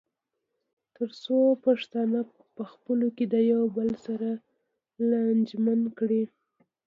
[0.95, 2.19] تر څو پښتانه
[2.57, 4.29] پخپلو کې د یو بل سره
[5.09, 6.23] لانجمن کړي.